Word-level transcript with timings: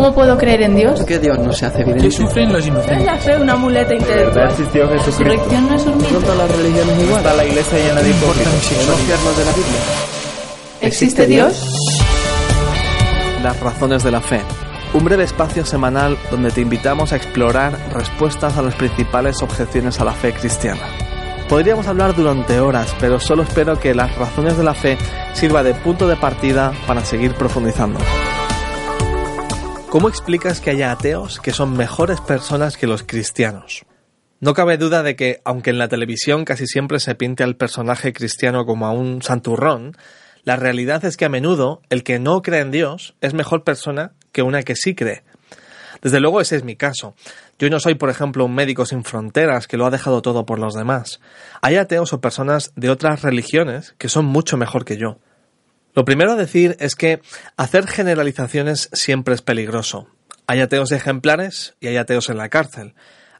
¿Cómo 0.00 0.14
puedo 0.14 0.38
creer 0.38 0.62
en 0.62 0.76
Dios? 0.76 0.98
¿Por 0.98 1.04
qué 1.04 1.18
Dios 1.18 1.38
no 1.40 1.52
se 1.52 1.66
hace 1.66 1.82
evidente? 1.82 2.04
¿Qué 2.04 2.10
sufren 2.10 2.50
los 2.50 2.62
¿Es 2.62 2.68
inocentes? 2.68 3.04
la 3.04 3.18
fe 3.18 3.36
una 3.36 3.54
muleta 3.54 3.94
intelectual? 3.94 4.48
existió 4.48 4.86
¿La 4.86 4.98
Jesucristo? 4.98 5.24
resurrección 5.24 5.68
no 5.68 5.74
es 5.74 5.82
un 5.82 5.90
¿No 5.90 5.98
mito? 5.98 6.18
todas 6.20 6.38
las 6.38 6.56
religiones 6.56 7.02
igual? 7.02 7.18
Está 7.18 7.34
la 7.34 7.44
iglesia 7.44 7.78
llena 7.78 8.00
de 8.00 8.08
hipócritas. 8.10 8.54
infiernos 8.54 9.36
de 9.36 9.44
la 9.44 9.50
Biblia? 9.52 9.80
¿Existe 10.80 11.26
Dios? 11.26 11.66
Las 13.42 13.60
razones 13.60 14.02
de 14.02 14.10
la 14.10 14.22
fe. 14.22 14.40
Un 14.94 15.04
breve 15.04 15.24
espacio 15.24 15.66
semanal 15.66 16.16
donde 16.30 16.50
te 16.50 16.62
invitamos 16.62 17.12
a 17.12 17.16
explorar 17.16 17.78
respuestas 17.92 18.56
a 18.56 18.62
las 18.62 18.74
principales 18.76 19.42
objeciones 19.42 20.00
a 20.00 20.06
la 20.06 20.12
fe 20.14 20.32
cristiana. 20.32 20.80
Podríamos 21.46 21.86
hablar 21.88 22.16
durante 22.16 22.58
horas, 22.58 22.88
pero 23.00 23.20
solo 23.20 23.42
espero 23.42 23.78
que 23.78 23.94
las 23.94 24.16
razones 24.16 24.56
de 24.56 24.64
la 24.64 24.72
fe 24.72 24.96
sirva 25.34 25.62
de 25.62 25.74
punto 25.74 26.08
de 26.08 26.16
partida 26.16 26.72
para 26.86 27.04
seguir 27.04 27.34
profundizando. 27.34 27.98
¿Cómo 29.90 30.08
explicas 30.08 30.60
que 30.60 30.70
haya 30.70 30.92
ateos 30.92 31.40
que 31.40 31.50
son 31.50 31.76
mejores 31.76 32.20
personas 32.20 32.76
que 32.76 32.86
los 32.86 33.02
cristianos? 33.02 33.84
No 34.38 34.54
cabe 34.54 34.78
duda 34.78 35.02
de 35.02 35.16
que, 35.16 35.40
aunque 35.44 35.70
en 35.70 35.78
la 35.78 35.88
televisión 35.88 36.44
casi 36.44 36.68
siempre 36.68 37.00
se 37.00 37.16
pinte 37.16 37.42
al 37.42 37.56
personaje 37.56 38.12
cristiano 38.12 38.64
como 38.64 38.86
a 38.86 38.92
un 38.92 39.20
santurrón, 39.20 39.96
la 40.44 40.54
realidad 40.54 41.04
es 41.04 41.16
que 41.16 41.24
a 41.24 41.28
menudo 41.28 41.82
el 41.90 42.04
que 42.04 42.20
no 42.20 42.40
cree 42.40 42.60
en 42.60 42.70
Dios 42.70 43.16
es 43.20 43.34
mejor 43.34 43.64
persona 43.64 44.12
que 44.30 44.42
una 44.42 44.62
que 44.62 44.76
sí 44.76 44.94
cree. 44.94 45.24
Desde 46.00 46.20
luego 46.20 46.40
ese 46.40 46.54
es 46.54 46.62
mi 46.62 46.76
caso. 46.76 47.16
Yo 47.58 47.68
no 47.68 47.80
soy, 47.80 47.96
por 47.96 48.10
ejemplo, 48.10 48.44
un 48.44 48.54
médico 48.54 48.86
sin 48.86 49.02
fronteras 49.02 49.66
que 49.66 49.76
lo 49.76 49.86
ha 49.86 49.90
dejado 49.90 50.22
todo 50.22 50.46
por 50.46 50.60
los 50.60 50.74
demás. 50.74 51.20
Hay 51.62 51.74
ateos 51.74 52.12
o 52.12 52.20
personas 52.20 52.72
de 52.76 52.90
otras 52.90 53.22
religiones 53.22 53.96
que 53.98 54.08
son 54.08 54.24
mucho 54.24 54.56
mejor 54.56 54.84
que 54.84 54.98
yo. 54.98 55.18
Lo 55.94 56.04
primero 56.04 56.32
a 56.32 56.36
decir 56.36 56.76
es 56.78 56.94
que 56.94 57.20
hacer 57.56 57.86
generalizaciones 57.86 58.88
siempre 58.92 59.34
es 59.34 59.42
peligroso. 59.42 60.06
Hay 60.46 60.60
ateos 60.60 60.92
ejemplares 60.92 61.74
y 61.80 61.88
hay 61.88 61.96
ateos 61.96 62.28
en 62.28 62.36
la 62.36 62.48
cárcel. 62.48 62.94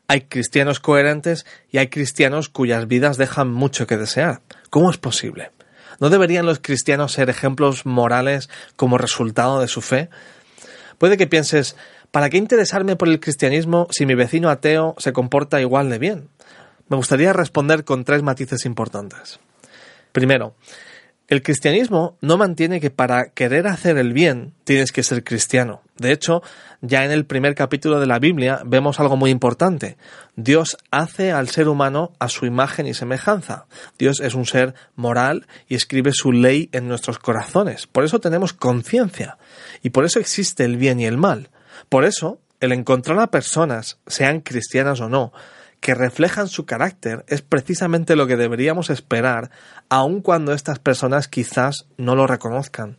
Hay 0.09 0.23
cristianos 0.23 0.81
coherentes 0.81 1.47
y 1.71 1.79
hay 1.79 1.89
cristianos 1.89 2.49
cuyas 2.49 2.89
vidas 2.89 3.17
dejan 3.17 3.51
mucho 3.51 3.87
que 3.87 3.97
desear. 3.97 4.41
¿Cómo 4.71 4.91
es 4.91 4.99
posible? 4.99 5.53
¿No 6.01 6.11
deberían 6.11 6.47
los 6.47 6.59
cristianos 6.59 7.13
ser 7.13 7.31
ejemplos 7.31 7.87
morales 7.87 8.49
como 8.75 8.99
resultado 8.99 9.61
de 9.61 9.69
su 9.69 9.83
fe? 9.83 10.09
Puede 10.99 11.17
que 11.17 11.27
pienses, 11.27 11.77
¿para 12.11 12.31
qué 12.31 12.39
interesarme 12.39 12.97
por 12.97 13.09
el 13.09 13.21
cristianismo 13.21 13.87
si 13.91 14.07
mi 14.07 14.15
vecino 14.15 14.51
ateo 14.51 14.97
se 14.99 15.13
comporta 15.13 15.61
igual 15.61 15.91
de 15.91 15.99
bien? 15.99 16.29
Me 16.89 16.97
gustaría 16.97 17.33
responder 17.33 17.85
con 17.85 18.05
tres 18.05 18.23
matices 18.23 18.65
importantes. 18.67 19.39
Primero, 20.11 20.55
el 21.31 21.43
cristianismo 21.45 22.19
no 22.21 22.37
mantiene 22.37 22.81
que 22.81 22.91
para 22.91 23.31
querer 23.31 23.69
hacer 23.69 23.97
el 23.99 24.13
bien 24.13 24.53
tienes 24.65 24.91
que 24.91 25.05
ser 25.05 25.23
cristiano. 25.23 25.81
De 25.97 26.11
hecho, 26.11 26.43
ya 26.81 27.05
en 27.05 27.13
el 27.13 27.25
primer 27.25 27.55
capítulo 27.55 28.01
de 28.01 28.09
la 28.09 28.19
Biblia 28.19 28.63
vemos 28.67 28.99
algo 28.99 29.17
muy 29.17 29.31
importante. 29.31 29.97
Dios 30.35 30.77
hace 30.91 31.31
al 31.31 31.49
ser 31.49 31.69
humano 31.69 32.11
a 32.19 32.29
su 32.29 32.47
imagen 32.47 32.89
y 32.89 32.95
semejanza. 32.95 33.67
Dios 33.97 34.19
es 34.19 34.35
un 34.35 34.45
ser 34.45 34.75
moral 34.97 35.47
y 35.69 35.77
escribe 35.77 36.11
su 36.13 36.33
ley 36.33 36.69
en 36.73 36.89
nuestros 36.89 37.21
corazones. 37.21 37.87
Por 37.87 38.03
eso 38.03 38.19
tenemos 38.19 38.53
conciencia. 38.53 39.39
Y 39.85 39.91
por 39.91 40.05
eso 40.05 40.19
existe 40.19 40.65
el 40.65 40.79
bien 40.79 40.99
y 40.99 41.07
el 41.07 41.17
mal. 41.17 41.51
Por 41.89 42.05
eso, 42.05 42.41
el 42.59 42.73
encontrar 42.73 43.21
a 43.21 43.29
personas, 43.29 43.99
sean 44.09 44.41
cristianas 44.41 45.01
o 45.01 45.09
no, 45.09 45.33
que 45.81 45.95
reflejan 45.95 46.49
su 46.49 46.67
carácter 46.67 47.25
es 47.27 47.43
precisamente 47.43 48.17
lo 48.17 48.27
que 48.27 48.37
deberíamos 48.37 48.91
esperar, 48.91 49.51
aun 49.89 50.21
cuando 50.21 50.53
estas 50.53 50.79
personas 50.79 51.29
quizás 51.29 51.87
no 51.97 52.15
lo 52.15 52.27
reconozcan. 52.27 52.99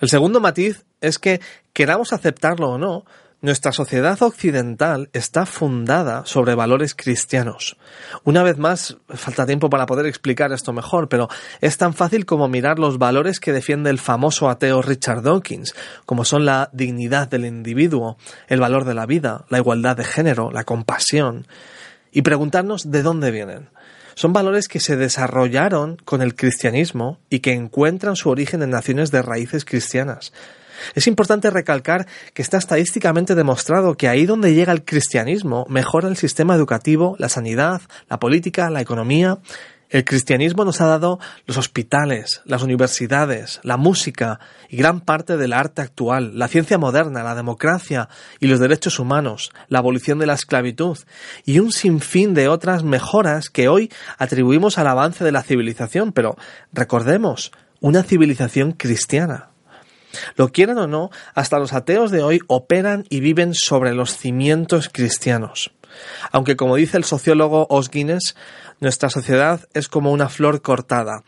El 0.00 0.08
segundo 0.08 0.40
matiz 0.40 0.84
es 1.00 1.18
que, 1.18 1.40
queramos 1.72 2.12
aceptarlo 2.12 2.70
o 2.70 2.78
no, 2.78 3.04
nuestra 3.42 3.72
sociedad 3.72 4.22
occidental 4.22 5.10
está 5.12 5.46
fundada 5.46 6.24
sobre 6.24 6.54
valores 6.54 6.94
cristianos. 6.94 7.76
Una 8.22 8.44
vez 8.44 8.56
más, 8.56 8.98
falta 9.08 9.46
tiempo 9.46 9.68
para 9.68 9.84
poder 9.84 10.06
explicar 10.06 10.52
esto 10.52 10.72
mejor, 10.72 11.08
pero 11.08 11.28
es 11.60 11.76
tan 11.76 11.92
fácil 11.92 12.24
como 12.24 12.46
mirar 12.46 12.78
los 12.78 12.98
valores 12.98 13.40
que 13.40 13.52
defiende 13.52 13.90
el 13.90 13.98
famoso 13.98 14.48
ateo 14.48 14.80
Richard 14.80 15.22
Dawkins, 15.22 15.74
como 16.06 16.24
son 16.24 16.44
la 16.44 16.70
dignidad 16.72 17.28
del 17.28 17.44
individuo, 17.44 18.16
el 18.46 18.60
valor 18.60 18.84
de 18.84 18.94
la 18.94 19.06
vida, 19.06 19.44
la 19.48 19.58
igualdad 19.58 19.96
de 19.96 20.04
género, 20.04 20.52
la 20.52 20.62
compasión, 20.62 21.48
y 22.12 22.22
preguntarnos 22.22 22.92
de 22.92 23.02
dónde 23.02 23.32
vienen. 23.32 23.70
Son 24.14 24.32
valores 24.32 24.68
que 24.68 24.80
se 24.80 24.96
desarrollaron 24.96 25.96
con 26.04 26.22
el 26.22 26.34
cristianismo 26.34 27.18
y 27.30 27.40
que 27.40 27.52
encuentran 27.52 28.16
su 28.16 28.30
origen 28.30 28.62
en 28.62 28.70
naciones 28.70 29.10
de 29.10 29.22
raíces 29.22 29.64
cristianas. 29.64 30.32
Es 30.94 31.06
importante 31.06 31.50
recalcar 31.50 32.06
que 32.34 32.42
está 32.42 32.58
estadísticamente 32.58 33.34
demostrado 33.34 33.96
que 33.96 34.08
ahí 34.08 34.26
donde 34.26 34.54
llega 34.54 34.72
el 34.72 34.84
cristianismo 34.84 35.64
mejora 35.68 36.08
el 36.08 36.16
sistema 36.16 36.54
educativo, 36.54 37.16
la 37.18 37.28
sanidad, 37.28 37.82
la 38.08 38.18
política, 38.18 38.70
la 38.70 38.80
economía. 38.80 39.38
El 39.92 40.06
cristianismo 40.06 40.64
nos 40.64 40.80
ha 40.80 40.86
dado 40.86 41.20
los 41.44 41.58
hospitales, 41.58 42.40
las 42.46 42.62
universidades, 42.62 43.60
la 43.62 43.76
música 43.76 44.40
y 44.70 44.78
gran 44.78 45.02
parte 45.02 45.36
del 45.36 45.52
arte 45.52 45.82
actual, 45.82 46.38
la 46.38 46.48
ciencia 46.48 46.78
moderna, 46.78 47.22
la 47.22 47.34
democracia 47.34 48.08
y 48.40 48.46
los 48.46 48.58
derechos 48.58 48.98
humanos, 48.98 49.52
la 49.68 49.80
abolición 49.80 50.18
de 50.18 50.24
la 50.24 50.32
esclavitud 50.32 50.96
y 51.44 51.58
un 51.58 51.72
sinfín 51.72 52.32
de 52.32 52.48
otras 52.48 52.84
mejoras 52.84 53.50
que 53.50 53.68
hoy 53.68 53.92
atribuimos 54.16 54.78
al 54.78 54.86
avance 54.86 55.24
de 55.24 55.32
la 55.32 55.42
civilización, 55.42 56.12
pero 56.12 56.38
recordemos, 56.72 57.52
una 57.80 58.02
civilización 58.02 58.72
cristiana. 58.72 59.50
Lo 60.36 60.48
quieran 60.52 60.78
o 60.78 60.86
no, 60.86 61.10
hasta 61.34 61.58
los 61.58 61.74
ateos 61.74 62.10
de 62.10 62.22
hoy 62.22 62.40
operan 62.46 63.04
y 63.10 63.20
viven 63.20 63.52
sobre 63.52 63.92
los 63.92 64.16
cimientos 64.16 64.88
cristianos. 64.90 65.70
Aunque, 66.30 66.56
como 66.56 66.76
dice 66.76 66.96
el 66.96 67.04
sociólogo 67.04 67.66
Os 67.70 67.90
Guinness, 67.90 68.34
nuestra 68.80 69.10
sociedad 69.10 69.68
es 69.74 69.88
como 69.88 70.12
una 70.12 70.28
flor 70.28 70.62
cortada. 70.62 71.22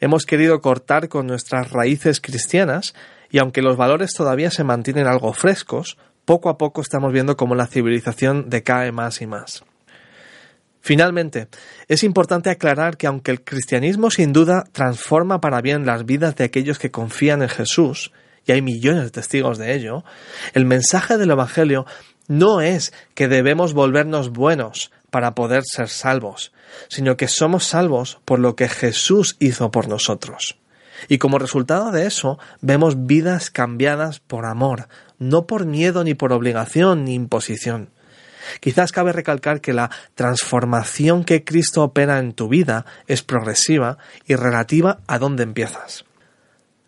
Hemos 0.00 0.26
querido 0.26 0.60
cortar 0.60 1.08
con 1.08 1.26
nuestras 1.26 1.70
raíces 1.70 2.20
cristianas 2.20 2.94
y 3.30 3.38
aunque 3.38 3.62
los 3.62 3.76
valores 3.76 4.14
todavía 4.14 4.50
se 4.50 4.64
mantienen 4.64 5.06
algo 5.06 5.32
frescos, 5.32 5.98
poco 6.24 6.48
a 6.48 6.58
poco 6.58 6.80
estamos 6.80 7.12
viendo 7.12 7.36
cómo 7.36 7.54
la 7.54 7.66
civilización 7.66 8.48
decae 8.48 8.92
más 8.92 9.20
y 9.20 9.26
más. 9.26 9.64
Finalmente, 10.80 11.48
es 11.88 12.04
importante 12.04 12.50
aclarar 12.50 12.96
que 12.96 13.06
aunque 13.06 13.30
el 13.30 13.42
cristianismo 13.44 14.10
sin 14.10 14.32
duda 14.32 14.64
transforma 14.72 15.40
para 15.40 15.60
bien 15.60 15.84
las 15.84 16.06
vidas 16.06 16.36
de 16.36 16.44
aquellos 16.44 16.78
que 16.78 16.90
confían 16.90 17.42
en 17.42 17.48
Jesús, 17.48 18.12
y 18.46 18.52
hay 18.52 18.62
millones 18.62 19.04
de 19.04 19.10
testigos 19.10 19.58
de 19.58 19.74
ello, 19.74 20.04
el 20.54 20.64
mensaje 20.64 21.18
del 21.18 21.30
Evangelio 21.30 21.86
no 22.30 22.60
es 22.60 22.92
que 23.16 23.26
debemos 23.26 23.74
volvernos 23.74 24.30
buenos 24.30 24.92
para 25.10 25.34
poder 25.34 25.64
ser 25.64 25.88
salvos, 25.88 26.52
sino 26.88 27.16
que 27.16 27.26
somos 27.26 27.64
salvos 27.64 28.20
por 28.24 28.38
lo 28.38 28.54
que 28.54 28.68
Jesús 28.68 29.36
hizo 29.40 29.72
por 29.72 29.88
nosotros. 29.88 30.56
Y 31.08 31.18
como 31.18 31.40
resultado 31.40 31.90
de 31.90 32.06
eso, 32.06 32.38
vemos 32.60 33.06
vidas 33.06 33.50
cambiadas 33.50 34.20
por 34.20 34.46
amor, 34.46 34.86
no 35.18 35.48
por 35.48 35.66
miedo 35.66 36.04
ni 36.04 36.14
por 36.14 36.32
obligación 36.32 37.04
ni 37.04 37.14
imposición. 37.14 37.90
Quizás 38.60 38.92
cabe 38.92 39.12
recalcar 39.12 39.60
que 39.60 39.72
la 39.72 39.90
transformación 40.14 41.24
que 41.24 41.42
Cristo 41.42 41.82
opera 41.82 42.20
en 42.20 42.32
tu 42.32 42.48
vida 42.48 42.86
es 43.08 43.22
progresiva 43.22 43.98
y 44.24 44.36
relativa 44.36 45.00
a 45.08 45.18
dónde 45.18 45.42
empiezas. 45.42 46.04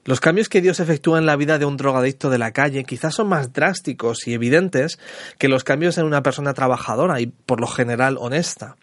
Los 0.05 0.21
cambios 0.21 0.49
que 0.49 0.61
Dios 0.61 0.81
efectúa 0.81 1.19
en 1.19 1.27
la 1.27 1.37
vida 1.37 1.59
de 1.59 1.65
un 1.65 1.77
drogadicto 1.77 2.29
de 2.29 2.39
la 2.39 2.51
calle 2.51 2.85
quizás 2.85 3.15
son 3.15 3.29
más 3.29 3.53
drásticos 3.53 4.27
y 4.27 4.35
evidentes 4.35 4.99
que 5.39 5.49
los 5.49 5.63
cambios 5.63 5.97
en 5.99 6.07
una 6.07 6.23
persona 6.23 6.55
trabajadora 6.55 7.21
y 7.21 7.27
por 7.27 7.61
lo 7.61 7.69
general 7.69 8.17
honesta. 8.19 8.77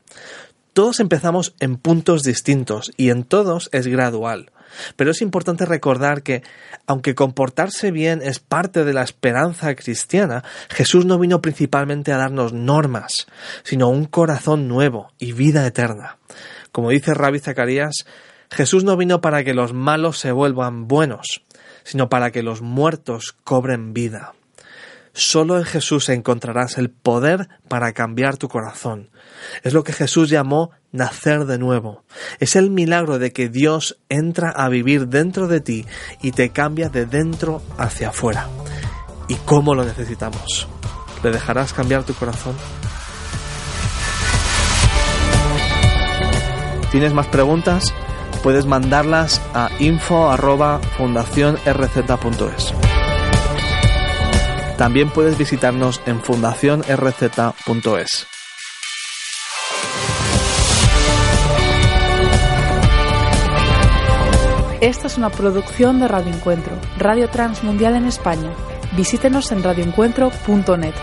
Todos 0.72 1.02
empezamos 1.02 1.56
en 1.60 1.76
puntos 1.76 2.24
distintos 2.24 2.92
y 2.96 3.10
en 3.10 3.26
todos 3.26 3.70
es 3.74 3.88
gradual. 3.88 4.52
Pero 4.96 5.12
es 5.12 5.22
importante 5.22 5.66
recordar 5.66 6.24
que, 6.24 6.44
aunque 6.86 7.16
comportarse 7.16 7.92
bien 7.92 8.22
es 8.22 8.40
parte 8.40 8.86
de 8.86 8.94
la 8.94 9.04
esperanza 9.04 9.76
cristiana, 9.76 10.44
Jesús 10.70 11.06
no 11.06 11.20
vino 11.20 11.42
principalmente 11.42 12.14
a 12.14 12.18
darnos 12.18 12.54
normas, 12.54 13.28
sino 13.64 13.90
un 13.90 14.06
corazón 14.06 14.68
nuevo 14.68 15.12
y 15.18 15.34
vida 15.34 15.66
eterna. 15.66 16.18
Como 16.72 16.92
dice 16.92 17.14
Rabbi 17.14 17.40
Zacarías, 17.40 18.06
Jesús 18.52 18.84
no 18.84 18.98
vino 18.98 19.22
para 19.22 19.44
que 19.44 19.54
los 19.54 19.74
malos 19.74 20.18
se 20.20 20.32
vuelvan 20.32 20.88
buenos, 20.88 21.44
sino 21.84 22.10
para 22.10 22.32
que 22.32 22.44
los 22.44 22.62
muertos 22.62 23.36
cobren 23.44 23.94
vida. 23.94 24.34
Solo 25.14 25.58
en 25.58 25.66
Jesús 25.66 26.08
encontrarás 26.10 26.78
el 26.78 26.90
poder 26.90 27.50
para 27.68 27.94
cambiar 27.94 28.38
tu 28.38 28.48
corazón. 28.48 29.10
Es 29.64 29.74
lo 29.74 29.84
que 29.84 29.94
Jesús 29.94 30.30
llamó 30.30 30.72
nacer 30.92 31.46
de 31.46 31.58
nuevo. 31.58 32.04
Es 32.40 32.56
el 32.56 32.70
milagro 32.70 33.20
de 33.20 33.34
que 33.34 33.50
Dios 33.50 33.98
entra 34.08 34.50
a 34.50 34.70
vivir 34.70 35.08
dentro 35.08 35.48
de 35.48 35.62
ti 35.62 35.86
y 36.22 36.32
te 36.32 36.50
cambia 36.50 36.90
de 36.90 37.06
dentro 37.06 37.62
hacia 37.78 38.10
afuera. 38.10 38.48
¿Y 39.28 39.36
cómo 39.36 39.76
lo 39.76 39.84
necesitamos? 39.84 40.68
¿Le 41.24 41.32
dejarás 41.32 41.74
cambiar 41.74 42.04
tu 42.04 42.14
corazón? 42.14 42.56
¿Tienes 46.92 47.14
más 47.14 47.28
preguntas? 47.28 47.94
Puedes 48.44 48.66
mandarlas 48.66 49.42
a 49.54 49.70
info.fundacionrz.es. 49.80 52.74
También 54.78 55.10
puedes 55.10 55.38
visitarnos 55.38 56.02
en 56.06 56.22
fundacionrz.es. 56.22 58.28
Esta 64.82 65.08
es 65.08 65.18
una 65.18 65.30
producción 65.30 66.00
de 66.00 66.08
Radio 66.08 66.34
Encuentro, 66.34 66.72
Radio 66.98 67.30
Transmundial 67.30 67.98
en 67.98 68.06
España. 68.06 68.50
Visítenos 68.96 69.52
en 69.52 69.62
radioencuentro.net. 69.62 70.94